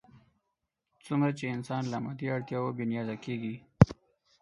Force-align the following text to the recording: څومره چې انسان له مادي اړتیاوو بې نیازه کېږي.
څومره 1.05 1.29
چې 1.37 1.45
انسان 1.55 1.83
له 1.93 1.97
مادي 2.05 2.27
اړتیاوو 2.35 2.75
بې 2.77 2.85
نیازه 2.91 3.15
کېږي. 3.25 3.55